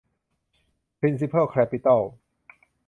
[0.99, 2.01] พริ้นซิเพิล แคปิตอล